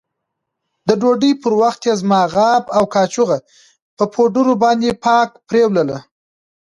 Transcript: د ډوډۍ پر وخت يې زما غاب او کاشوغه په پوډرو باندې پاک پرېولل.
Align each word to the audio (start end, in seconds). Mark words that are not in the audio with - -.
د 0.87 0.89
ډوډۍ 1.01 1.31
پر 1.41 1.53
وخت 1.61 1.81
يې 1.87 1.93
زما 2.01 2.21
غاب 2.33 2.63
او 2.77 2.83
کاشوغه 2.93 3.37
په 3.97 4.03
پوډرو 4.13 4.53
باندې 4.63 4.89
پاک 5.05 5.29
پرېولل. 5.47 5.89